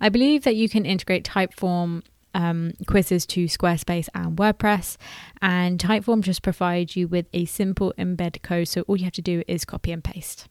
I 0.00 0.08
believe 0.08 0.44
that 0.44 0.54
you 0.54 0.68
can 0.68 0.86
integrate 0.86 1.24
Typeform 1.24 2.02
um, 2.32 2.74
quizzes 2.86 3.26
to 3.26 3.46
Squarespace 3.46 4.08
and 4.14 4.36
WordPress, 4.36 4.96
and 5.42 5.80
Typeform 5.80 6.20
just 6.20 6.42
provides 6.42 6.94
you 6.94 7.08
with 7.08 7.26
a 7.32 7.44
simple 7.46 7.92
embed 7.98 8.40
code. 8.42 8.68
So 8.68 8.82
all 8.82 8.96
you 8.96 9.04
have 9.04 9.12
to 9.14 9.22
do 9.22 9.42
is 9.48 9.64
copy 9.64 9.90
and 9.90 10.04
paste. 10.04 10.46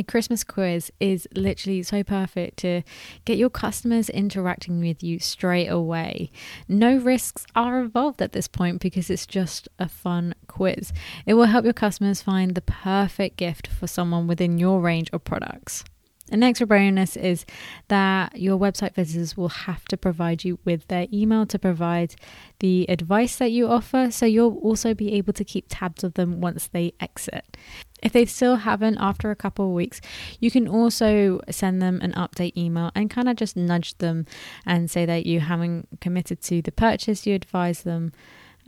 A 0.00 0.04
Christmas 0.04 0.44
quiz 0.44 0.92
is 1.00 1.26
literally 1.34 1.82
so 1.82 2.04
perfect 2.04 2.58
to 2.58 2.82
get 3.24 3.36
your 3.36 3.50
customers 3.50 4.08
interacting 4.08 4.78
with 4.78 5.02
you 5.02 5.18
straight 5.18 5.66
away. 5.66 6.30
No 6.68 6.98
risks 6.98 7.44
are 7.56 7.80
involved 7.80 8.22
at 8.22 8.30
this 8.30 8.46
point 8.46 8.80
because 8.80 9.10
it's 9.10 9.26
just 9.26 9.68
a 9.76 9.88
fun 9.88 10.36
quiz. 10.46 10.92
It 11.26 11.34
will 11.34 11.46
help 11.46 11.64
your 11.64 11.74
customers 11.74 12.22
find 12.22 12.54
the 12.54 12.60
perfect 12.60 13.38
gift 13.38 13.66
for 13.66 13.88
someone 13.88 14.28
within 14.28 14.56
your 14.56 14.80
range 14.80 15.10
of 15.12 15.24
products. 15.24 15.82
An 16.30 16.42
extra 16.42 16.66
bonus 16.66 17.16
is 17.16 17.46
that 17.88 18.38
your 18.38 18.58
website 18.58 18.94
visitors 18.94 19.36
will 19.36 19.48
have 19.48 19.86
to 19.86 19.96
provide 19.96 20.44
you 20.44 20.58
with 20.64 20.86
their 20.88 21.06
email 21.12 21.46
to 21.46 21.58
provide 21.58 22.14
the 22.60 22.88
advice 22.88 23.36
that 23.36 23.50
you 23.50 23.66
offer, 23.66 24.10
so 24.10 24.26
you'll 24.26 24.58
also 24.58 24.92
be 24.94 25.14
able 25.14 25.32
to 25.32 25.44
keep 25.44 25.66
tabs 25.68 26.04
of 26.04 26.14
them 26.14 26.40
once 26.40 26.68
they 26.68 26.92
exit. 27.00 27.56
If 28.02 28.12
they 28.12 28.26
still 28.26 28.56
haven't 28.56 28.98
after 28.98 29.30
a 29.30 29.36
couple 29.36 29.66
of 29.66 29.72
weeks, 29.72 30.00
you 30.40 30.50
can 30.50 30.68
also 30.68 31.40
send 31.50 31.82
them 31.82 32.00
an 32.02 32.12
update 32.12 32.56
email 32.56 32.90
and 32.94 33.10
kind 33.10 33.28
of 33.28 33.36
just 33.36 33.56
nudge 33.56 33.96
them 33.98 34.26
and 34.64 34.90
say 34.90 35.04
that 35.06 35.26
you 35.26 35.40
haven't 35.40 35.88
committed 36.00 36.40
to 36.42 36.62
the 36.62 36.72
purchase 36.72 37.26
you 37.26 37.34
advise 37.34 37.82
them 37.82 38.12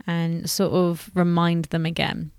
and 0.07 0.49
sort 0.49 0.73
of 0.73 1.09
remind 1.13 1.65
them 1.65 1.85
again. 1.85 2.31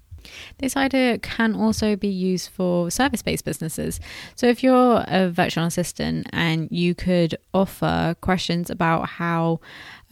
This 0.59 0.77
idea 0.77 1.19
can 1.19 1.55
also 1.55 1.97
be 1.97 2.09
used 2.09 2.51
for 2.51 2.91
service 2.91 3.23
based 3.23 3.45
businesses. 3.45 4.01
So, 4.35 4.47
if 4.47 4.63
you're 4.63 5.05
a 5.07 5.31
virtual 5.31 5.65
assistant 5.65 6.29
and 6.33 6.69
you 6.71 6.95
could 6.95 7.37
offer 7.55 8.17
questions 8.21 8.71
about 8.71 9.09
how 9.09 9.61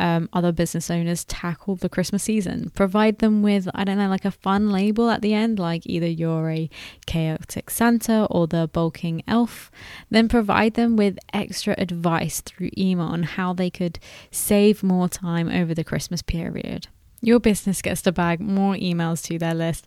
um, 0.00 0.28
other 0.32 0.50
business 0.50 0.90
owners 0.90 1.24
tackle 1.24 1.76
the 1.76 1.88
Christmas 1.88 2.22
season, 2.22 2.70
provide 2.74 3.18
them 3.18 3.42
with, 3.42 3.68
I 3.74 3.84
don't 3.84 3.98
know, 3.98 4.08
like 4.08 4.24
a 4.24 4.30
fun 4.30 4.70
label 4.70 5.10
at 5.10 5.20
the 5.20 5.34
end, 5.34 5.58
like 5.58 5.82
either 5.84 6.06
you're 6.06 6.50
a 6.50 6.70
chaotic 7.06 7.68
Santa 7.70 8.26
or 8.30 8.46
the 8.46 8.68
bulking 8.72 9.22
elf, 9.28 9.70
then 10.08 10.28
provide 10.28 10.74
them 10.74 10.96
with 10.96 11.18
extra 11.34 11.74
advice 11.76 12.40
through 12.40 12.70
email 12.76 13.06
on 13.06 13.22
how 13.22 13.52
they 13.52 13.70
could 13.70 13.98
save 14.30 14.82
more 14.82 15.08
time 15.08 15.48
over 15.48 15.74
the 15.74 15.84
Christmas 15.84 16.22
period. 16.22 16.88
Your 17.22 17.38
business 17.38 17.82
gets 17.82 18.02
to 18.02 18.12
bag 18.12 18.40
more 18.40 18.74
emails 18.74 19.22
to 19.24 19.38
their 19.38 19.54
list, 19.54 19.86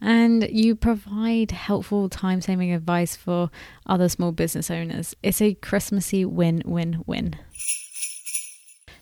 and 0.00 0.48
you 0.50 0.74
provide 0.74 1.52
helpful 1.52 2.08
time 2.08 2.40
saving 2.40 2.72
advice 2.72 3.14
for 3.14 3.50
other 3.86 4.08
small 4.08 4.32
business 4.32 4.70
owners. 4.70 5.14
It's 5.22 5.40
a 5.40 5.54
Christmassy 5.54 6.24
win 6.24 6.62
win 6.64 7.04
win. 7.06 7.36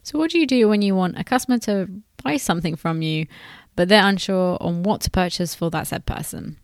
So, 0.03 0.19
what 0.19 0.31
do 0.31 0.39
you 0.39 0.47
do 0.47 0.69
when 0.69 0.83
you 0.83 0.95
want 0.95 1.19
a 1.19 1.25
customer 1.25 1.59
to 1.61 1.89
buy 2.23 2.37
something 2.37 2.77
from 2.77 3.01
you, 3.01 3.27
but 3.77 3.89
they're 3.89 4.07
unsure 4.07 4.59
on 4.61 4.83
what 4.83 5.01
to 5.03 5.11
purchase 5.11 5.55
for 5.55 5.71
that 5.71 5.87
said 5.87 6.05
person? 6.05 6.59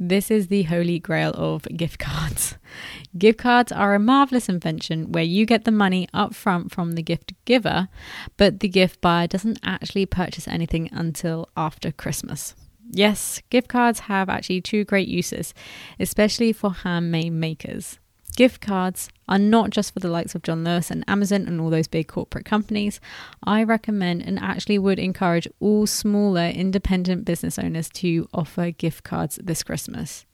This 0.00 0.30
is 0.30 0.46
the 0.46 0.62
holy 0.62 1.00
grail 1.00 1.32
of 1.34 1.62
gift 1.76 1.98
cards. 1.98 2.56
Gift 3.18 3.38
cards 3.38 3.72
are 3.72 3.94
a 3.94 3.98
marvelous 3.98 4.48
invention 4.48 5.10
where 5.10 5.24
you 5.24 5.44
get 5.44 5.64
the 5.64 5.72
money 5.72 6.06
up 6.14 6.34
front 6.34 6.70
from 6.70 6.92
the 6.92 7.02
gift 7.02 7.32
giver, 7.46 7.88
but 8.36 8.60
the 8.60 8.68
gift 8.68 9.00
buyer 9.00 9.26
doesn't 9.26 9.58
actually 9.64 10.06
purchase 10.06 10.46
anything 10.46 10.88
until 10.92 11.48
after 11.56 11.90
Christmas. 11.90 12.54
Yes, 12.90 13.42
gift 13.50 13.68
cards 13.68 14.00
have 14.00 14.28
actually 14.28 14.60
two 14.60 14.84
great 14.84 15.08
uses, 15.08 15.52
especially 15.98 16.52
for 16.52 16.72
handmade 16.72 17.32
makers. 17.32 17.98
Gift 18.38 18.60
cards 18.60 19.08
are 19.28 19.36
not 19.36 19.70
just 19.70 19.92
for 19.92 19.98
the 19.98 20.08
likes 20.08 20.36
of 20.36 20.42
John 20.42 20.62
Lewis 20.62 20.92
and 20.92 21.02
Amazon 21.08 21.48
and 21.48 21.60
all 21.60 21.70
those 21.70 21.88
big 21.88 22.06
corporate 22.06 22.44
companies. 22.44 23.00
I 23.42 23.64
recommend 23.64 24.22
and 24.22 24.38
actually 24.38 24.78
would 24.78 25.00
encourage 25.00 25.48
all 25.58 25.88
smaller 25.88 26.46
independent 26.46 27.24
business 27.24 27.58
owners 27.58 27.88
to 27.94 28.28
offer 28.32 28.70
gift 28.70 29.02
cards 29.02 29.40
this 29.42 29.64
Christmas. 29.64 30.24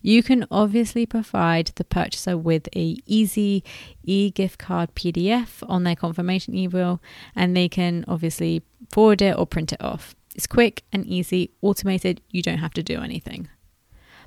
You 0.00 0.22
can 0.22 0.46
obviously 0.50 1.04
provide 1.04 1.72
the 1.74 1.84
purchaser 1.84 2.38
with 2.38 2.66
a 2.74 2.96
easy 3.04 3.62
e-gift 4.04 4.58
card 4.58 4.94
PDF 4.94 5.62
on 5.68 5.84
their 5.84 5.96
confirmation 5.96 6.54
email 6.54 7.02
and 7.36 7.54
they 7.54 7.68
can 7.68 8.06
obviously 8.08 8.62
forward 8.90 9.20
it 9.20 9.36
or 9.36 9.46
print 9.46 9.74
it 9.74 9.82
off. 9.82 10.14
It's 10.34 10.46
quick 10.46 10.84
and 10.94 11.04
easy, 11.04 11.50
automated, 11.60 12.22
you 12.30 12.40
don't 12.40 12.56
have 12.56 12.72
to 12.72 12.82
do 12.82 13.02
anything. 13.02 13.50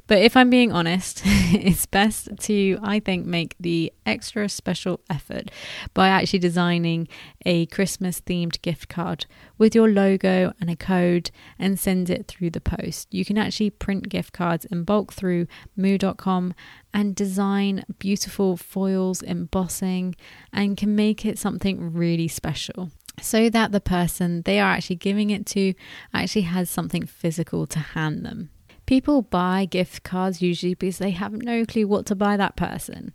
But 0.07 0.19
if 0.19 0.35
I'm 0.35 0.49
being 0.49 0.71
honest, 0.71 1.21
it's 1.25 1.85
best 1.85 2.29
to, 2.41 2.77
I 2.81 2.99
think, 2.99 3.25
make 3.25 3.55
the 3.59 3.93
extra 4.05 4.49
special 4.49 4.99
effort 5.09 5.49
by 5.93 6.09
actually 6.09 6.39
designing 6.39 7.07
a 7.45 7.67
Christmas 7.67 8.19
themed 8.19 8.61
gift 8.61 8.89
card 8.89 9.25
with 9.57 9.73
your 9.73 9.89
logo 9.89 10.53
and 10.59 10.69
a 10.69 10.75
code 10.75 11.31
and 11.57 11.79
send 11.79 12.09
it 12.09 12.27
through 12.27 12.49
the 12.49 12.61
post. 12.61 13.13
You 13.13 13.23
can 13.23 13.37
actually 13.37 13.69
print 13.69 14.09
gift 14.09 14.33
cards 14.33 14.65
in 14.65 14.83
bulk 14.83 15.13
through 15.13 15.47
moo.com 15.77 16.53
and 16.93 17.15
design 17.15 17.85
beautiful 17.97 18.57
foils, 18.57 19.21
embossing, 19.21 20.15
and 20.51 20.75
can 20.75 20.95
make 20.95 21.25
it 21.25 21.39
something 21.39 21.93
really 21.93 22.27
special 22.27 22.91
so 23.21 23.49
that 23.49 23.71
the 23.71 23.79
person 23.79 24.41
they 24.41 24.59
are 24.59 24.71
actually 24.71 24.95
giving 24.95 25.29
it 25.29 25.45
to 25.45 25.73
actually 26.13 26.41
has 26.41 26.69
something 26.69 27.05
physical 27.05 27.65
to 27.67 27.79
hand 27.79 28.25
them. 28.25 28.49
People 28.93 29.23
buy 29.23 29.65
gift 29.65 30.03
cards 30.03 30.39
usually 30.39 30.75
because 30.75 30.99
they 30.99 31.09
have 31.09 31.33
no 31.33 31.65
clue 31.65 31.87
what 31.87 32.05
to 32.05 32.13
buy 32.13 32.37
that 32.37 32.55
person. 32.55 33.11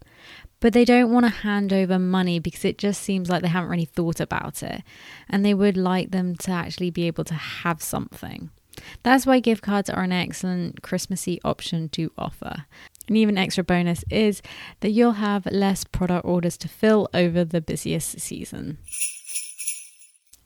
But 0.59 0.73
they 0.73 0.85
don't 0.85 1.13
want 1.13 1.25
to 1.25 1.31
hand 1.31 1.73
over 1.73 2.01
money 2.01 2.41
because 2.41 2.65
it 2.65 2.79
just 2.79 3.01
seems 3.01 3.31
like 3.31 3.43
they 3.43 3.49
haven't 3.49 3.71
really 3.71 3.85
thought 3.85 4.19
about 4.19 4.61
it. 4.65 4.83
And 5.29 5.45
they 5.45 5.55
would 5.55 5.77
like 5.77 6.11
them 6.11 6.35
to 6.39 6.51
actually 6.51 6.91
be 6.91 7.07
able 7.07 7.23
to 7.23 7.35
have 7.35 7.81
something. 7.81 8.51
That's 9.05 9.25
why 9.25 9.39
gift 9.39 9.63
cards 9.63 9.89
are 9.89 10.03
an 10.03 10.11
excellent 10.11 10.83
Christmassy 10.83 11.41
option 11.45 11.89
to 11.91 12.11
offer. 12.19 12.65
An 13.07 13.15
even 13.15 13.39
extra 13.39 13.63
bonus 13.63 14.05
is 14.11 14.43
that 14.81 14.91
you'll 14.91 15.13
have 15.13 15.47
less 15.47 15.85
product 15.85 16.25
orders 16.25 16.57
to 16.57 16.67
fill 16.67 17.09
over 17.15 17.45
the 17.45 17.61
busiest 17.61 18.19
season. 18.19 18.79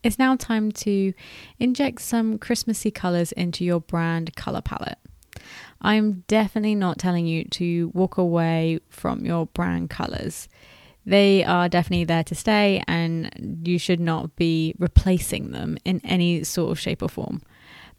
It's 0.02 0.18
now 0.18 0.36
time 0.36 0.72
to 0.72 1.14
inject 1.58 2.02
some 2.02 2.36
Christmassy 2.36 2.90
colours 2.90 3.32
into 3.32 3.64
your 3.64 3.80
brand 3.80 4.36
colour 4.36 4.60
palette. 4.60 4.98
I'm 5.82 6.24
definitely 6.28 6.76
not 6.76 6.98
telling 6.98 7.26
you 7.26 7.44
to 7.44 7.90
walk 7.92 8.16
away 8.16 8.78
from 8.88 9.26
your 9.26 9.46
brand 9.46 9.90
colors. 9.90 10.48
They 11.04 11.42
are 11.44 11.68
definitely 11.68 12.04
there 12.04 12.22
to 12.24 12.34
stay, 12.36 12.82
and 12.86 13.60
you 13.66 13.78
should 13.78 13.98
not 13.98 14.36
be 14.36 14.74
replacing 14.78 15.50
them 15.50 15.76
in 15.84 16.00
any 16.04 16.44
sort 16.44 16.70
of 16.70 16.78
shape 16.78 17.02
or 17.02 17.08
form. 17.08 17.42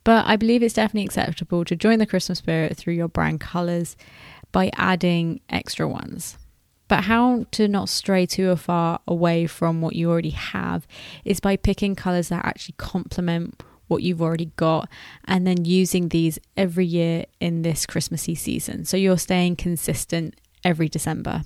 But 0.05 0.25
I 0.25 0.37
believe 0.37 0.63
it's 0.63 0.73
definitely 0.73 1.05
acceptable 1.05 1.65
to 1.65 1.75
join 1.75 1.99
the 1.99 2.05
Christmas 2.05 2.39
spirit 2.39 2.77
through 2.77 2.93
your 2.93 3.09
brand 3.09 3.41
colors 3.41 3.97
by 4.53 4.71
adding 4.75 5.41
extra 5.49 5.87
ones. 5.87 6.37
But 6.87 7.05
how 7.05 7.45
to 7.51 7.67
not 7.67 7.89
stray 7.89 8.25
too 8.25 8.55
far 8.55 8.99
away 9.07 9.47
from 9.47 9.81
what 9.81 9.95
you 9.95 10.09
already 10.09 10.29
have 10.29 10.87
is 11.25 11.39
by 11.39 11.57
picking 11.57 11.95
colors 11.95 12.29
that 12.29 12.45
actually 12.45 12.75
complement 12.77 13.61
what 13.93 14.03
you've 14.03 14.21
already 14.21 14.51
got, 14.57 14.89
and 15.25 15.47
then 15.47 15.63
using 15.63 16.09
these 16.09 16.39
every 16.57 16.85
year 16.85 17.25
in 17.39 17.61
this 17.61 17.85
Christmassy 17.85 18.35
season. 18.35 18.83
So 18.85 18.97
you're 18.97 19.17
staying 19.17 19.55
consistent 19.55 20.35
every 20.63 20.89
December. 20.89 21.43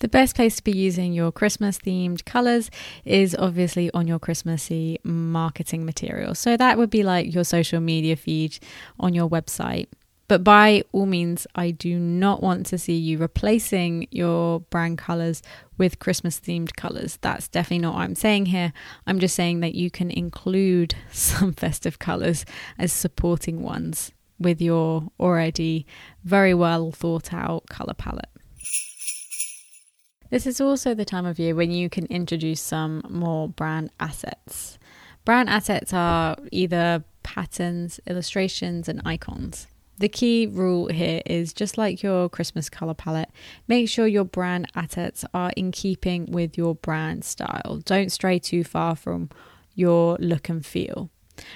The 0.00 0.08
best 0.08 0.36
place 0.36 0.56
to 0.56 0.64
be 0.64 0.72
using 0.72 1.12
your 1.12 1.32
Christmas 1.32 1.78
themed 1.78 2.24
colors 2.24 2.70
is 3.04 3.34
obviously 3.38 3.90
on 3.92 4.06
your 4.06 4.18
Christmassy 4.18 4.98
marketing 5.04 5.86
material. 5.86 6.34
So 6.34 6.56
that 6.56 6.76
would 6.76 6.90
be 6.90 7.02
like 7.02 7.32
your 7.32 7.44
social 7.44 7.80
media 7.80 8.16
feed 8.16 8.58
on 9.00 9.14
your 9.14 9.28
website. 9.28 9.86
But 10.26 10.42
by 10.42 10.84
all 10.92 11.06
means, 11.06 11.46
I 11.54 11.70
do 11.70 11.98
not 11.98 12.42
want 12.42 12.66
to 12.66 12.78
see 12.78 12.96
you 12.96 13.18
replacing 13.18 14.08
your 14.10 14.60
brand 14.60 14.96
colors 14.96 15.42
with 15.76 15.98
Christmas 15.98 16.40
themed 16.40 16.76
colors. 16.76 17.18
That's 17.20 17.48
definitely 17.48 17.80
not 17.80 17.94
what 17.94 18.02
I'm 18.02 18.14
saying 18.14 18.46
here. 18.46 18.72
I'm 19.06 19.18
just 19.18 19.34
saying 19.34 19.60
that 19.60 19.74
you 19.74 19.90
can 19.90 20.10
include 20.10 20.94
some 21.12 21.52
festive 21.52 21.98
colors 21.98 22.46
as 22.78 22.92
supporting 22.92 23.62
ones 23.62 24.12
with 24.38 24.60
your 24.60 25.08
already 25.20 25.86
very 26.24 26.54
well 26.54 26.90
thought 26.90 27.32
out 27.32 27.66
color 27.68 27.94
palette. 27.94 28.30
This 30.30 30.46
is 30.46 30.60
also 30.60 30.94
the 30.94 31.04
time 31.04 31.26
of 31.26 31.38
year 31.38 31.54
when 31.54 31.70
you 31.70 31.88
can 31.88 32.06
introduce 32.06 32.60
some 32.60 33.02
more 33.08 33.48
brand 33.48 33.90
assets. 34.00 34.78
Brand 35.24 35.48
assets 35.48 35.92
are 35.92 36.36
either 36.50 37.04
patterns, 37.22 38.00
illustrations, 38.06 38.88
and 38.88 39.00
icons. 39.04 39.68
The 39.98 40.08
key 40.08 40.46
rule 40.46 40.88
here 40.88 41.22
is 41.24 41.52
just 41.52 41.78
like 41.78 42.02
your 42.02 42.28
Christmas 42.28 42.68
color 42.68 42.94
palette, 42.94 43.30
make 43.68 43.88
sure 43.88 44.08
your 44.08 44.24
brand 44.24 44.66
assets 44.74 45.24
are 45.32 45.52
in 45.56 45.70
keeping 45.70 46.26
with 46.32 46.58
your 46.58 46.74
brand 46.74 47.24
style. 47.24 47.80
Don't 47.84 48.10
stray 48.10 48.40
too 48.40 48.64
far 48.64 48.96
from 48.96 49.30
your 49.74 50.16
look 50.18 50.48
and 50.48 50.66
feel. 50.66 51.10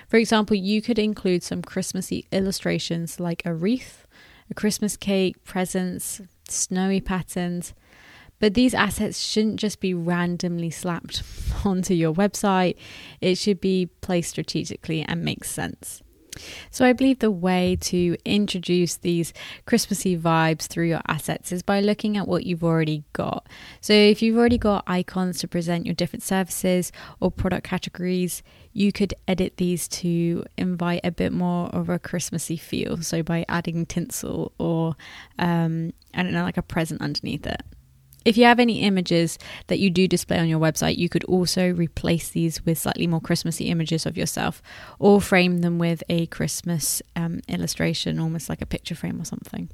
For 0.08 0.18
example, 0.18 0.56
you 0.56 0.80
could 0.80 0.98
include 0.98 1.42
some 1.42 1.62
Christmassy 1.62 2.26
illustrations 2.30 3.18
like 3.18 3.42
a 3.44 3.54
wreath, 3.54 4.06
a 4.50 4.54
Christmas 4.54 4.96
cake, 4.96 5.42
presents, 5.44 6.20
snowy 6.48 7.00
patterns. 7.00 7.74
But 8.40 8.54
these 8.54 8.72
assets 8.72 9.18
shouldn't 9.18 9.56
just 9.56 9.80
be 9.80 9.94
randomly 9.94 10.70
slapped 10.70 11.22
onto 11.64 11.92
your 11.92 12.14
website. 12.14 12.76
It 13.20 13.36
should 13.36 13.60
be 13.60 13.86
placed 14.00 14.30
strategically 14.30 15.02
and 15.02 15.24
make 15.24 15.44
sense. 15.44 16.02
So 16.70 16.84
I 16.84 16.92
believe 16.92 17.18
the 17.18 17.30
way 17.30 17.76
to 17.82 18.16
introduce 18.24 18.96
these 18.96 19.32
Christmassy 19.66 20.16
vibes 20.16 20.66
through 20.66 20.88
your 20.88 21.00
assets 21.06 21.52
is 21.52 21.62
by 21.62 21.80
looking 21.80 22.16
at 22.16 22.28
what 22.28 22.44
you've 22.44 22.64
already 22.64 23.04
got. 23.12 23.46
So 23.80 23.92
if 23.92 24.22
you've 24.22 24.36
already 24.36 24.58
got 24.58 24.84
icons 24.86 25.38
to 25.40 25.48
present 25.48 25.86
your 25.86 25.94
different 25.94 26.22
services 26.22 26.92
or 27.20 27.30
product 27.30 27.64
categories, 27.64 28.42
you 28.72 28.92
could 28.92 29.14
edit 29.26 29.56
these 29.56 29.88
to 29.88 30.44
invite 30.56 31.00
a 31.04 31.10
bit 31.10 31.32
more 31.32 31.68
of 31.68 31.88
a 31.88 31.98
Christmassy 31.98 32.56
feel. 32.56 32.98
So 32.98 33.22
by 33.22 33.44
adding 33.48 33.86
tinsel 33.86 34.52
or 34.58 34.96
um, 35.38 35.92
I 36.14 36.22
don't 36.22 36.32
know, 36.32 36.44
like 36.44 36.56
a 36.56 36.62
present 36.62 37.00
underneath 37.00 37.46
it. 37.46 37.62
If 38.24 38.36
you 38.36 38.44
have 38.44 38.60
any 38.60 38.80
images 38.80 39.38
that 39.68 39.78
you 39.78 39.90
do 39.90 40.06
display 40.08 40.38
on 40.38 40.48
your 40.48 40.60
website, 40.60 40.98
you 40.98 41.08
could 41.08 41.24
also 41.24 41.72
replace 41.72 42.28
these 42.28 42.64
with 42.64 42.78
slightly 42.78 43.06
more 43.06 43.20
Christmassy 43.20 43.66
images 43.66 44.06
of 44.06 44.16
yourself 44.16 44.62
or 44.98 45.20
frame 45.20 45.58
them 45.58 45.78
with 45.78 46.02
a 46.08 46.26
Christmas 46.26 47.00
um, 47.16 47.40
illustration, 47.48 48.18
almost 48.18 48.48
like 48.48 48.60
a 48.60 48.66
picture 48.66 48.94
frame 48.94 49.20
or 49.20 49.24
something. 49.24 49.70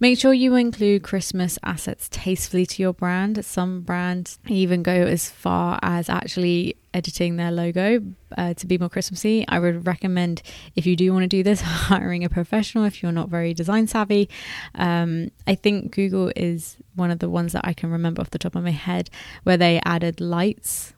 Make 0.00 0.18
sure 0.18 0.32
you 0.32 0.54
include 0.54 1.02
Christmas 1.02 1.58
assets 1.62 2.08
tastefully 2.10 2.66
to 2.66 2.82
your 2.82 2.92
brand. 2.92 3.44
Some 3.44 3.82
brands 3.82 4.38
even 4.48 4.82
go 4.82 4.92
as 4.92 5.30
far 5.30 5.78
as 5.82 6.08
actually 6.08 6.76
editing 6.94 7.36
their 7.36 7.50
logo 7.50 8.02
uh, 8.36 8.54
to 8.54 8.66
be 8.66 8.78
more 8.78 8.88
Christmassy. 8.88 9.44
I 9.48 9.58
would 9.58 9.86
recommend, 9.86 10.42
if 10.76 10.86
you 10.86 10.96
do 10.96 11.12
want 11.12 11.22
to 11.24 11.28
do 11.28 11.42
this, 11.42 11.60
hiring 11.64 12.24
a 12.24 12.28
professional 12.28 12.84
if 12.84 13.02
you're 13.02 13.12
not 13.12 13.28
very 13.28 13.54
design 13.54 13.86
savvy. 13.86 14.28
Um, 14.74 15.30
I 15.46 15.54
think 15.54 15.92
Google 15.92 16.32
is 16.36 16.76
one 16.94 17.10
of 17.10 17.18
the 17.18 17.30
ones 17.30 17.52
that 17.52 17.66
I 17.66 17.72
can 17.72 17.90
remember 17.90 18.20
off 18.20 18.30
the 18.30 18.38
top 18.38 18.56
of 18.56 18.64
my 18.64 18.70
head 18.70 19.10
where 19.44 19.56
they 19.56 19.80
added 19.84 20.20
lights 20.20 20.94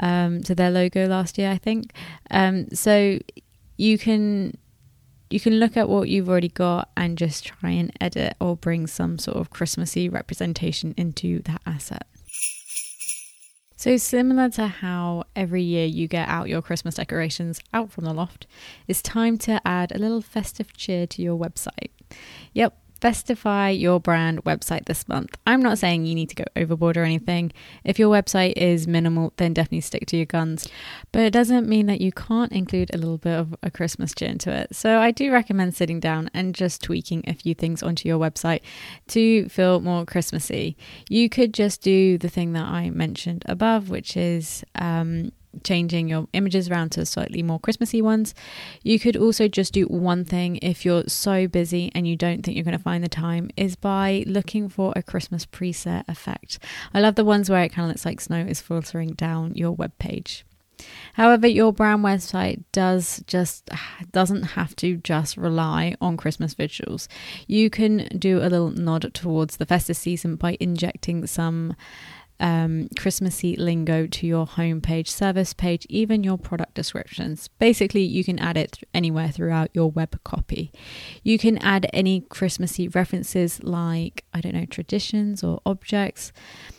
um, 0.00 0.42
to 0.42 0.54
their 0.54 0.70
logo 0.70 1.06
last 1.06 1.38
year, 1.38 1.50
I 1.50 1.58
think. 1.58 1.92
Um, 2.30 2.68
so 2.70 3.18
you 3.76 3.98
can 3.98 4.56
you 5.30 5.40
can 5.40 5.54
look 5.54 5.76
at 5.76 5.88
what 5.88 6.08
you've 6.08 6.28
already 6.28 6.48
got 6.48 6.90
and 6.96 7.18
just 7.18 7.44
try 7.44 7.70
and 7.70 7.92
edit 8.00 8.34
or 8.40 8.56
bring 8.56 8.86
some 8.86 9.18
sort 9.18 9.36
of 9.36 9.50
Christmassy 9.50 10.08
representation 10.08 10.94
into 10.96 11.40
that 11.42 11.60
asset. 11.66 12.06
So, 13.76 13.96
similar 13.96 14.48
to 14.50 14.66
how 14.66 15.24
every 15.36 15.62
year 15.62 15.86
you 15.86 16.08
get 16.08 16.28
out 16.28 16.48
your 16.48 16.62
Christmas 16.62 16.96
decorations 16.96 17.60
out 17.72 17.92
from 17.92 18.06
the 18.06 18.12
loft, 18.12 18.46
it's 18.88 19.00
time 19.00 19.38
to 19.38 19.60
add 19.64 19.92
a 19.92 19.98
little 19.98 20.20
festive 20.20 20.76
cheer 20.76 21.06
to 21.06 21.22
your 21.22 21.38
website. 21.38 21.90
Yep, 22.54 22.76
Festify 23.00 23.78
your 23.78 24.00
brand 24.00 24.44
website 24.44 24.86
this 24.86 25.06
month. 25.08 25.36
I'm 25.46 25.62
not 25.62 25.78
saying 25.78 26.06
you 26.06 26.14
need 26.14 26.30
to 26.30 26.34
go 26.34 26.44
overboard 26.56 26.96
or 26.96 27.04
anything. 27.04 27.52
If 27.84 27.98
your 27.98 28.12
website 28.12 28.54
is 28.56 28.88
minimal, 28.88 29.32
then 29.36 29.54
definitely 29.54 29.82
stick 29.82 30.06
to 30.06 30.16
your 30.16 30.26
guns. 30.26 30.68
But 31.12 31.22
it 31.22 31.32
doesn't 31.32 31.68
mean 31.68 31.86
that 31.86 32.00
you 32.00 32.12
can't 32.12 32.52
include 32.52 32.92
a 32.92 32.98
little 32.98 33.18
bit 33.18 33.38
of 33.38 33.54
a 33.62 33.70
Christmas 33.70 34.14
cheer 34.14 34.28
into 34.28 34.52
it. 34.52 34.74
So 34.74 34.98
I 34.98 35.10
do 35.10 35.32
recommend 35.32 35.76
sitting 35.76 36.00
down 36.00 36.30
and 36.34 36.54
just 36.54 36.82
tweaking 36.82 37.24
a 37.26 37.34
few 37.34 37.54
things 37.54 37.82
onto 37.82 38.08
your 38.08 38.18
website 38.18 38.60
to 39.08 39.48
feel 39.48 39.80
more 39.80 40.04
Christmassy. 40.04 40.76
You 41.08 41.28
could 41.28 41.54
just 41.54 41.82
do 41.82 42.18
the 42.18 42.28
thing 42.28 42.52
that 42.54 42.66
I 42.66 42.90
mentioned 42.90 43.44
above, 43.46 43.90
which 43.90 44.16
is 44.16 44.64
um, 44.74 45.32
changing 45.64 46.08
your 46.08 46.28
images 46.32 46.68
around 46.68 46.90
to 46.92 47.06
slightly 47.06 47.42
more 47.42 47.58
Christmassy 47.58 48.02
ones. 48.02 48.34
You 48.82 48.98
could 48.98 49.16
also 49.16 49.48
just 49.48 49.72
do 49.72 49.84
one 49.84 50.24
thing 50.24 50.58
if 50.62 50.84
you're 50.84 51.04
so 51.08 51.46
busy 51.46 51.90
and 51.94 52.06
you 52.06 52.16
don't 52.16 52.42
think 52.42 52.56
you're 52.56 52.64
going 52.64 52.76
to 52.76 52.82
find 52.82 53.02
the 53.02 53.08
time 53.08 53.50
is 53.56 53.76
by 53.76 54.24
looking 54.26 54.68
for 54.68 54.92
a 54.96 55.02
Christmas 55.02 55.46
preset 55.46 56.04
effect. 56.08 56.58
I 56.94 57.00
love 57.00 57.14
the 57.14 57.24
ones 57.24 57.50
where 57.50 57.62
it 57.62 57.70
kind 57.70 57.84
of 57.84 57.88
looks 57.88 58.04
like 58.04 58.20
snow 58.20 58.40
is 58.40 58.60
filtering 58.60 59.12
down 59.12 59.54
your 59.54 59.72
web 59.72 59.92
page. 59.98 60.44
However, 61.14 61.46
your 61.46 61.72
brand 61.72 62.04
website 62.04 62.62
does 62.72 63.22
just 63.26 63.68
doesn't 64.12 64.42
have 64.42 64.76
to 64.76 64.96
just 64.98 65.36
rely 65.36 65.96
on 66.00 66.16
Christmas 66.16 66.54
visuals. 66.54 67.08
You 67.46 67.70
can 67.70 68.08
do 68.18 68.38
a 68.38 68.48
little 68.48 68.70
nod 68.70 69.12
towards 69.14 69.56
the 69.56 69.66
festive 69.66 69.96
season 69.96 70.36
by 70.36 70.56
injecting 70.60 71.26
some 71.26 71.74
um, 72.40 72.88
Christmassy 72.98 73.56
lingo 73.56 74.06
to 74.06 74.26
your 74.26 74.46
homepage, 74.46 75.08
service 75.08 75.52
page, 75.52 75.86
even 75.88 76.24
your 76.24 76.38
product 76.38 76.74
descriptions. 76.74 77.48
Basically, 77.58 78.02
you 78.02 78.24
can 78.24 78.38
add 78.38 78.56
it 78.56 78.78
anywhere 78.94 79.30
throughout 79.30 79.70
your 79.74 79.90
web 79.90 80.22
copy. 80.24 80.72
You 81.22 81.38
can 81.38 81.58
add 81.58 81.88
any 81.92 82.20
Christmassy 82.22 82.88
references 82.88 83.62
like, 83.62 84.24
I 84.32 84.40
don't 84.40 84.54
know, 84.54 84.66
traditions 84.66 85.42
or 85.42 85.60
objects. 85.66 86.32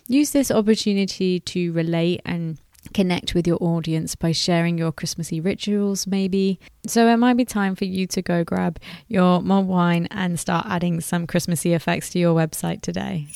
Use 0.07 0.31
this 0.31 0.51
opportunity 0.51 1.39
to 1.41 1.71
relate 1.73 2.21
and 2.25 2.57
connect 2.93 3.35
with 3.35 3.45
your 3.45 3.57
audience 3.61 4.15
by 4.15 4.31
sharing 4.31 4.77
your 4.77 4.91
Christmassy 4.91 5.41
rituals, 5.41 6.07
maybe. 6.07 6.59
So 6.87 7.07
it 7.07 7.17
might 7.17 7.37
be 7.37 7.45
time 7.45 7.75
for 7.75 7.85
you 7.85 8.07
to 8.07 8.21
go 8.21 8.43
grab 8.43 8.79
your 9.07 9.41
mulled 9.41 9.67
wine 9.67 10.07
and 10.11 10.39
start 10.39 10.65
adding 10.67 11.01
some 11.01 11.27
Christmassy 11.27 11.73
effects 11.73 12.09
to 12.11 12.19
your 12.19 12.33
website 12.33 12.81
today. 12.81 13.27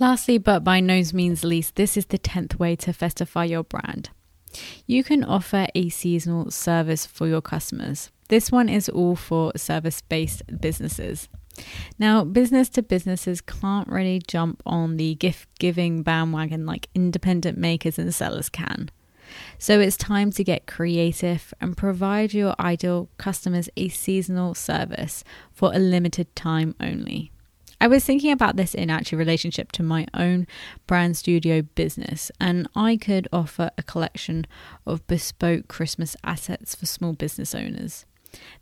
Lastly, 0.00 0.38
but 0.38 0.64
by 0.64 0.80
no 0.80 1.02
means 1.12 1.44
least, 1.44 1.76
this 1.76 1.96
is 1.96 2.06
the 2.06 2.18
10th 2.18 2.58
way 2.58 2.74
to 2.76 2.92
festify 2.92 3.48
your 3.48 3.62
brand. 3.62 4.10
You 4.86 5.04
can 5.04 5.24
offer 5.24 5.66
a 5.74 5.88
seasonal 5.88 6.50
service 6.50 7.06
for 7.06 7.28
your 7.28 7.40
customers. 7.40 8.10
This 8.28 8.50
one 8.50 8.68
is 8.68 8.88
all 8.88 9.16
for 9.16 9.52
service 9.56 10.00
based 10.00 10.42
businesses. 10.60 11.28
Now, 11.98 12.24
business 12.24 12.68
to 12.70 12.82
businesses 12.82 13.40
can't 13.40 13.88
really 13.88 14.20
jump 14.26 14.62
on 14.66 14.96
the 14.96 15.14
gift 15.14 15.48
giving 15.58 16.02
bandwagon 16.02 16.66
like 16.66 16.88
independent 16.94 17.58
makers 17.58 17.98
and 17.98 18.12
sellers 18.12 18.48
can. 18.48 18.90
So 19.58 19.80
it's 19.80 19.96
time 19.96 20.30
to 20.32 20.44
get 20.44 20.66
creative 20.66 21.54
and 21.60 21.76
provide 21.76 22.34
your 22.34 22.54
ideal 22.60 23.08
customers 23.18 23.68
a 23.76 23.88
seasonal 23.88 24.54
service 24.54 25.24
for 25.52 25.72
a 25.72 25.78
limited 25.78 26.34
time 26.34 26.74
only. 26.80 27.30
I 27.80 27.88
was 27.88 28.04
thinking 28.04 28.32
about 28.32 28.56
this 28.56 28.74
in 28.74 28.90
actual 28.90 29.18
relationship 29.18 29.72
to 29.72 29.82
my 29.82 30.06
own 30.14 30.46
brand 30.86 31.16
studio 31.16 31.62
business, 31.62 32.30
and 32.40 32.68
I 32.74 32.96
could 32.96 33.28
offer 33.32 33.70
a 33.76 33.82
collection 33.82 34.46
of 34.86 35.06
bespoke 35.06 35.68
Christmas 35.68 36.16
assets 36.24 36.74
for 36.74 36.86
small 36.86 37.12
business 37.12 37.54
owners 37.54 38.06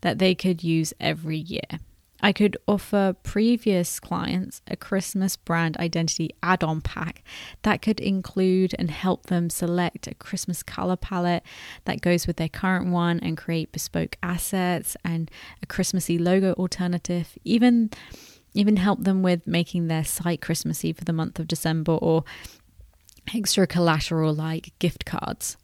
that 0.01 0.19
they 0.19 0.35
could 0.35 0.63
use 0.63 0.93
every 1.01 1.39
year. 1.39 1.81
I 2.25 2.33
could 2.33 2.57
offer 2.69 3.17
previous 3.25 3.99
clients 3.99 4.63
a 4.69 4.77
Christmas 4.77 5.37
brand 5.37 5.77
identity 5.79 6.31
add 6.41 6.63
on 6.63 6.81
pack 6.81 7.25
that 7.63 7.83
could 7.83 7.99
include 7.99 8.77
and 8.79 8.93
help 8.93 9.27
them 9.27 9.51
select 9.51 10.07
a 10.07 10.15
Christmas 10.15 10.63
color 10.63 10.95
palette 10.95 11.43
that 11.85 12.01
goes 12.01 12.29
with 12.29 12.37
their 12.37 12.49
current 12.49 12.93
one 12.93 13.19
and 13.21 13.37
create 13.37 13.73
bespoke 13.73 14.17
assets 14.23 14.97
and 15.05 15.33
a 15.63 15.67
Christmassy 15.67 16.17
logo 16.17 16.53
alternative. 16.53 17.37
Even 17.45 17.91
even 18.55 18.77
help 18.77 19.05
them 19.05 19.23
with 19.23 19.47
making 19.47 19.89
their 19.89 20.05
site 20.05 20.41
Christmassy 20.41 20.93
for 20.93 21.05
the 21.05 21.13
month 21.13 21.39
of 21.39 21.49
December 21.49 21.93
or 21.93 22.25
extra 23.35 23.67
collateral 23.67 24.35
like 24.35 24.73
gift 24.79 25.05
cards. 25.05 25.57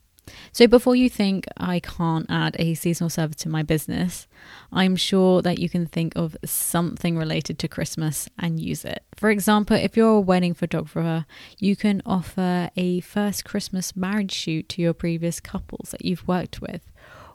So 0.52 0.66
before 0.66 0.94
you 0.94 1.08
think 1.08 1.46
I 1.56 1.80
can't 1.80 2.26
add 2.28 2.56
a 2.58 2.74
seasonal 2.74 3.10
service 3.10 3.36
to 3.38 3.48
my 3.48 3.62
business, 3.62 4.26
I'm 4.72 4.96
sure 4.96 5.42
that 5.42 5.58
you 5.58 5.68
can 5.68 5.86
think 5.86 6.12
of 6.16 6.36
something 6.44 7.16
related 7.16 7.58
to 7.60 7.68
Christmas 7.68 8.28
and 8.38 8.60
use 8.60 8.84
it. 8.84 9.02
For 9.16 9.30
example, 9.30 9.76
if 9.76 9.96
you're 9.96 10.16
a 10.16 10.20
wedding 10.20 10.54
photographer, 10.54 11.26
you 11.58 11.76
can 11.76 12.02
offer 12.04 12.70
a 12.76 13.00
first 13.00 13.44
Christmas 13.44 13.96
marriage 13.96 14.32
shoot 14.32 14.68
to 14.70 14.82
your 14.82 14.92
previous 14.92 15.40
couples 15.40 15.90
that 15.90 16.04
you've 16.04 16.28
worked 16.28 16.60
with. 16.60 16.82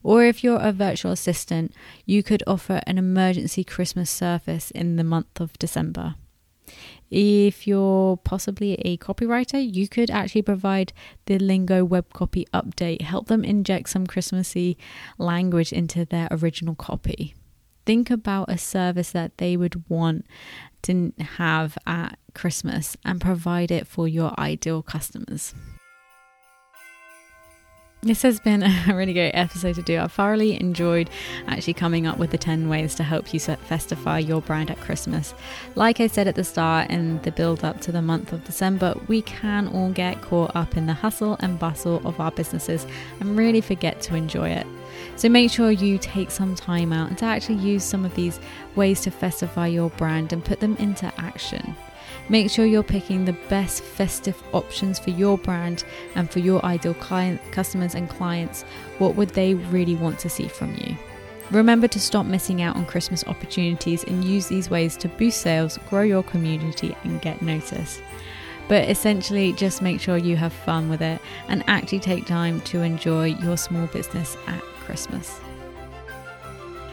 Or 0.03 0.23
if 0.23 0.43
you're 0.43 0.59
a 0.59 0.73
virtual 0.73 1.13
assistant, 1.13 1.73
you 2.05 2.21
could 2.21 2.43
offer 2.45 2.81
an 2.85 2.97
emergency 2.97 3.63
Christmas 3.63 4.09
service 4.09 4.69
in 4.71 4.97
the 4.97 5.03
month 5.03 5.39
of 5.39 5.57
December. 5.57 6.15
If 7.09 7.67
you're 7.67 8.17
possibly 8.17 8.73
a 8.73 8.97
copywriter, 8.97 9.61
you 9.61 9.87
could 9.87 10.09
actually 10.09 10.41
provide 10.41 10.93
the 11.25 11.37
Lingo 11.37 11.85
web 11.85 12.11
copy 12.11 12.47
update, 12.53 13.01
help 13.01 13.27
them 13.27 13.43
inject 13.43 13.89
some 13.89 14.07
Christmassy 14.07 14.77
language 15.17 15.71
into 15.71 16.05
their 16.05 16.27
original 16.31 16.75
copy. 16.75 17.35
Think 17.85 18.09
about 18.09 18.49
a 18.49 18.57
service 18.57 19.11
that 19.11 19.37
they 19.37 19.57
would 19.57 19.87
want 19.89 20.25
to 20.83 21.13
have 21.37 21.77
at 21.85 22.17
Christmas 22.33 22.97
and 23.05 23.21
provide 23.21 23.71
it 23.71 23.87
for 23.87 24.07
your 24.07 24.37
ideal 24.39 24.81
customers. 24.81 25.53
This 28.03 28.21
has 28.23 28.37
been 28.37 28.63
a 28.89 28.93
really 28.93 29.13
great 29.13 29.31
episode 29.31 29.75
to 29.75 29.81
do. 29.81 29.97
I've 29.97 30.11
thoroughly 30.11 30.59
enjoyed 30.59 31.09
actually 31.47 31.75
coming 31.75 32.05
up 32.05 32.17
with 32.17 32.31
the 32.31 32.37
10 32.37 32.67
ways 32.67 32.95
to 32.95 33.03
help 33.03 33.33
you 33.33 33.39
festify 33.39 34.27
your 34.27 34.41
brand 34.41 34.69
at 34.69 34.79
Christmas. 34.81 35.33
Like 35.75 36.01
I 36.01 36.07
said 36.07 36.27
at 36.27 36.35
the 36.35 36.43
start, 36.43 36.89
in 36.89 37.21
the 37.21 37.31
build 37.31 37.63
up 37.63 37.79
to 37.81 37.93
the 37.93 38.01
month 38.01 38.33
of 38.33 38.43
December, 38.43 38.93
we 39.07 39.21
can 39.21 39.69
all 39.69 39.89
get 39.89 40.21
caught 40.21 40.53
up 40.53 40.75
in 40.75 40.85
the 40.85 40.93
hustle 40.93 41.37
and 41.39 41.57
bustle 41.57 42.05
of 42.05 42.19
our 42.19 42.31
businesses 42.31 42.85
and 43.21 43.37
really 43.37 43.61
forget 43.61 44.01
to 44.01 44.15
enjoy 44.15 44.49
it. 44.49 44.67
So 45.15 45.29
make 45.29 45.49
sure 45.49 45.71
you 45.71 45.97
take 45.97 46.29
some 46.29 46.55
time 46.55 46.91
out 46.91 47.07
and 47.07 47.17
to 47.19 47.25
actually 47.25 47.59
use 47.59 47.85
some 47.85 48.03
of 48.03 48.13
these 48.15 48.37
ways 48.75 48.99
to 49.01 49.11
festify 49.11 49.71
your 49.71 49.91
brand 49.91 50.33
and 50.33 50.43
put 50.43 50.59
them 50.59 50.75
into 50.75 51.05
action. 51.17 51.73
Make 52.29 52.49
sure 52.49 52.65
you're 52.65 52.83
picking 52.83 53.25
the 53.25 53.33
best 53.49 53.83
festive 53.83 54.41
options 54.53 54.97
for 54.97 55.09
your 55.09 55.37
brand 55.37 55.83
and 56.15 56.29
for 56.31 56.39
your 56.39 56.63
ideal 56.65 56.93
client, 56.93 57.41
customers 57.51 57.95
and 57.95 58.09
clients. 58.09 58.63
What 58.97 59.15
would 59.15 59.29
they 59.29 59.55
really 59.55 59.95
want 59.95 60.19
to 60.19 60.29
see 60.29 60.47
from 60.47 60.73
you? 60.75 60.95
Remember 61.51 61.87
to 61.89 61.99
stop 61.99 62.25
missing 62.25 62.61
out 62.61 62.75
on 62.75 62.85
Christmas 62.85 63.25
opportunities 63.25 64.03
and 64.05 64.23
use 64.23 64.47
these 64.47 64.69
ways 64.69 64.95
to 64.97 65.09
boost 65.09 65.41
sales, 65.41 65.77
grow 65.89 66.01
your 66.01 66.23
community, 66.23 66.95
and 67.03 67.21
get 67.21 67.41
noticed. 67.41 68.01
But 68.69 68.89
essentially, 68.89 69.51
just 69.53 69.81
make 69.81 69.99
sure 69.99 70.17
you 70.17 70.37
have 70.37 70.53
fun 70.53 70.89
with 70.89 71.01
it 71.01 71.19
and 71.49 71.63
actually 71.67 71.99
take 71.99 72.25
time 72.25 72.61
to 72.61 72.81
enjoy 72.81 73.35
your 73.35 73.57
small 73.57 73.87
business 73.87 74.37
at 74.47 74.61
Christmas. 74.85 75.39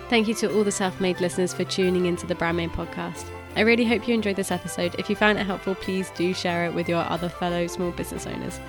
Thank 0.08 0.26
you 0.26 0.34
to 0.34 0.52
all 0.52 0.64
the 0.64 0.72
self 0.72 1.00
made 1.00 1.20
listeners 1.20 1.54
for 1.54 1.62
tuning 1.62 2.06
into 2.06 2.26
the 2.26 2.34
Brandmade 2.34 2.70
podcast. 2.70 3.24
I 3.56 3.60
really 3.62 3.84
hope 3.84 4.06
you 4.06 4.14
enjoyed 4.14 4.36
this 4.36 4.52
episode. 4.52 4.94
If 4.98 5.10
you 5.10 5.16
found 5.16 5.38
it 5.38 5.46
helpful, 5.46 5.74
please 5.74 6.10
do 6.10 6.32
share 6.32 6.66
it 6.66 6.74
with 6.74 6.88
your 6.88 7.02
other 7.02 7.28
fellow 7.28 7.66
small 7.66 7.90
business 7.90 8.26
owners. 8.26 8.60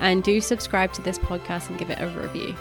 And 0.00 0.24
do 0.24 0.40
subscribe 0.40 0.92
to 0.94 1.02
this 1.02 1.18
podcast 1.18 1.68
and 1.68 1.78
give 1.78 1.90
it 1.90 2.00
a 2.00 2.08
review. 2.08 2.56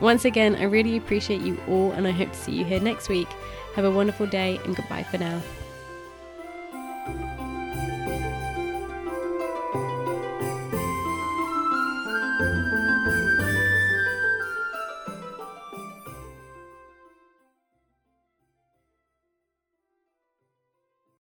Once 0.00 0.24
again, 0.24 0.54
I 0.56 0.64
really 0.64 0.96
appreciate 0.96 1.40
you 1.40 1.60
all, 1.66 1.92
and 1.92 2.06
I 2.06 2.12
hope 2.12 2.30
to 2.30 2.38
see 2.38 2.52
you 2.52 2.64
here 2.64 2.80
next 2.80 3.08
week. 3.08 3.28
Have 3.74 3.84
a 3.84 3.90
wonderful 3.90 4.26
day, 4.26 4.60
and 4.64 4.76
goodbye 4.76 5.02
for 5.02 5.18
now. 5.18 5.40